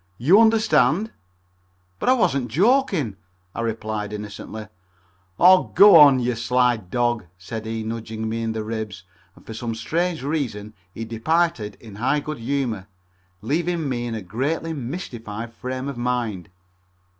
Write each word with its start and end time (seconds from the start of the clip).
You 0.17 0.41
understand?" 0.41 1.11
"But 1.99 2.09
I 2.09 2.13
wasn't 2.13 2.49
joking," 2.49 3.17
I 3.53 3.61
replied 3.61 4.11
innocently. 4.11 4.67
"Aw 5.37 5.63
go 5.75 5.95
on, 5.95 6.19
you 6.19 6.33
sly 6.33 6.77
dog," 6.77 7.25
said 7.37 7.67
he, 7.67 7.83
nudging 7.83 8.27
me 8.27 8.41
in 8.41 8.53
the 8.53 8.63
ribs, 8.63 9.03
and 9.35 9.45
for 9.45 9.53
some 9.53 9.75
strange 9.75 10.23
reason 10.23 10.73
he 10.91 11.05
departed 11.05 11.77
in 11.79 11.97
high 11.97 12.19
good 12.19 12.39
humor, 12.39 12.87
leaving 13.43 13.87
me 13.87 14.07
in 14.07 14.15
a 14.15 14.23
greatly 14.23 14.73
mystified 14.73 15.53
frame 15.53 15.87
of 15.87 15.97
mind. 15.99 16.49